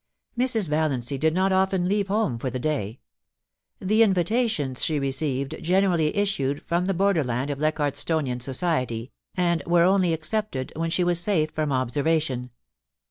[0.35, 0.67] Mrs.
[0.67, 2.99] Vallancy did not often leave home for the day.
[3.79, 10.11] The invitations she received generally issued from the borderland of Leichardtstonian society, and were only
[10.11, 12.49] accepted when she was safe from observation.